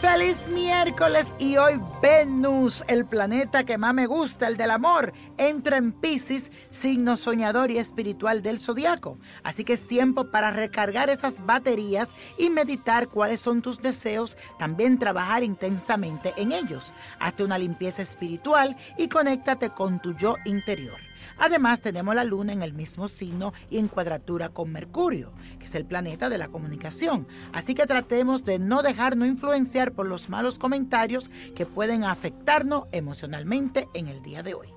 Feliz 0.00 0.36
miércoles 0.54 1.26
y 1.40 1.56
hoy 1.56 1.80
Venus, 2.00 2.84
el 2.86 3.04
planeta 3.04 3.64
que 3.64 3.78
más 3.78 3.92
me 3.92 4.06
gusta, 4.06 4.46
el 4.46 4.56
del 4.56 4.70
amor, 4.70 5.12
entra 5.36 5.76
en 5.76 5.90
Pisces, 5.90 6.52
signo 6.70 7.16
soñador 7.16 7.72
y 7.72 7.78
espiritual 7.78 8.40
del 8.40 8.60
zodiaco. 8.60 9.18
Así 9.42 9.64
que 9.64 9.72
es 9.72 9.84
tiempo 9.88 10.30
para 10.30 10.52
recargar 10.52 11.10
esas 11.10 11.44
baterías 11.44 12.10
y 12.38 12.48
meditar 12.48 13.08
cuáles 13.08 13.40
son 13.40 13.60
tus 13.60 13.82
deseos, 13.82 14.36
también 14.56 15.00
trabajar 15.00 15.42
intensamente 15.42 16.32
en 16.36 16.52
ellos. 16.52 16.92
Hazte 17.18 17.42
una 17.42 17.58
limpieza 17.58 18.02
espiritual 18.02 18.76
y 18.96 19.08
conéctate 19.08 19.70
con 19.70 20.00
tu 20.00 20.14
yo 20.14 20.36
interior. 20.44 21.07
Además, 21.38 21.80
tenemos 21.80 22.14
la 22.14 22.24
Luna 22.24 22.52
en 22.52 22.62
el 22.62 22.72
mismo 22.72 23.08
signo 23.08 23.52
y 23.70 23.78
en 23.78 23.88
cuadratura 23.88 24.48
con 24.50 24.72
Mercurio, 24.72 25.32
que 25.58 25.66
es 25.66 25.74
el 25.74 25.84
planeta 25.84 26.28
de 26.28 26.38
la 26.38 26.48
comunicación. 26.48 27.26
Así 27.52 27.74
que 27.74 27.86
tratemos 27.86 28.44
de 28.44 28.58
no 28.58 28.82
dejarnos 28.82 29.28
influenciar 29.28 29.92
por 29.92 30.06
los 30.06 30.28
malos 30.28 30.58
comentarios 30.58 31.30
que 31.54 31.66
pueden 31.66 32.04
afectarnos 32.04 32.84
emocionalmente 32.92 33.88
en 33.94 34.08
el 34.08 34.22
día 34.22 34.42
de 34.42 34.54
hoy. 34.54 34.68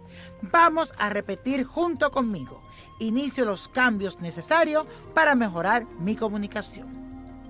Vamos 0.42 0.94
a 0.98 1.10
repetir 1.10 1.64
junto 1.64 2.12
conmigo. 2.12 2.62
Inicio 3.00 3.46
los 3.46 3.68
cambios 3.68 4.20
necesarios 4.20 4.86
para 5.14 5.36
mejorar 5.36 5.86
mi 6.00 6.16
comunicación. 6.16 7.01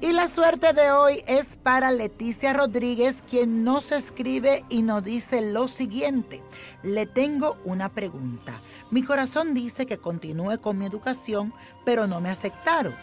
Y 0.03 0.13
la 0.13 0.27
suerte 0.27 0.73
de 0.73 0.89
hoy 0.91 1.23
es 1.27 1.57
para 1.61 1.91
Leticia 1.91 2.53
Rodríguez, 2.53 3.23
quien 3.29 3.63
nos 3.63 3.91
escribe 3.91 4.65
y 4.67 4.81
nos 4.81 5.03
dice 5.03 5.43
lo 5.43 5.67
siguiente. 5.67 6.41
Le 6.81 7.05
tengo 7.05 7.55
una 7.65 7.87
pregunta. 7.87 8.59
Mi 8.89 9.03
corazón 9.03 9.53
dice 9.53 9.85
que 9.85 9.99
continúe 9.99 10.59
con 10.59 10.79
mi 10.79 10.87
educación, 10.87 11.53
pero 11.85 12.07
no 12.07 12.19
me 12.19 12.31
aceptaron, 12.31 12.95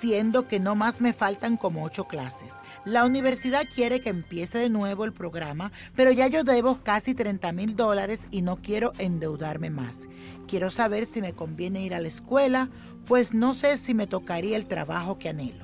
siendo 0.00 0.46
que 0.46 0.60
no 0.60 0.76
más 0.76 1.00
me 1.00 1.12
faltan 1.12 1.56
como 1.56 1.82
ocho 1.82 2.04
clases. 2.04 2.54
La 2.84 3.04
universidad 3.04 3.64
quiere 3.74 4.00
que 4.00 4.10
empiece 4.10 4.58
de 4.58 4.70
nuevo 4.70 5.04
el 5.04 5.12
programa, 5.12 5.72
pero 5.96 6.12
ya 6.12 6.28
yo 6.28 6.44
debo 6.44 6.78
casi 6.84 7.16
30 7.16 7.50
mil 7.50 7.74
dólares 7.74 8.20
y 8.30 8.42
no 8.42 8.62
quiero 8.62 8.92
endeudarme 8.98 9.70
más. 9.70 10.06
Quiero 10.46 10.70
saber 10.70 11.06
si 11.06 11.20
me 11.20 11.32
conviene 11.32 11.82
ir 11.82 11.94
a 11.94 12.00
la 12.00 12.06
escuela, 12.06 12.68
pues 13.06 13.34
no 13.34 13.54
sé 13.54 13.76
si 13.76 13.92
me 13.92 14.06
tocaría 14.06 14.56
el 14.56 14.66
trabajo 14.66 15.18
que 15.18 15.30
anhelo. 15.30 15.63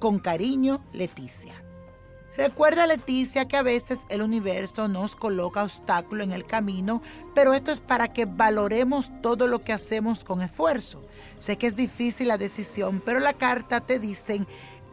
Con 0.00 0.18
cariño, 0.18 0.80
Leticia. 0.94 1.62
Recuerda 2.34 2.86
Leticia 2.86 3.46
que 3.46 3.58
a 3.58 3.62
veces 3.62 4.00
el 4.08 4.22
universo 4.22 4.88
nos 4.88 5.14
coloca 5.14 5.62
obstáculos 5.62 6.26
en 6.26 6.32
el 6.32 6.46
camino, 6.46 7.02
pero 7.34 7.52
esto 7.52 7.70
es 7.70 7.80
para 7.80 8.08
que 8.08 8.24
valoremos 8.24 9.10
todo 9.20 9.46
lo 9.46 9.58
que 9.58 9.74
hacemos 9.74 10.24
con 10.24 10.40
esfuerzo. 10.40 11.02
Sé 11.38 11.58
que 11.58 11.66
es 11.66 11.76
difícil 11.76 12.28
la 12.28 12.38
decisión, 12.38 13.02
pero 13.04 13.20
la 13.20 13.34
carta 13.34 13.82
te 13.82 13.98
dice 13.98 14.46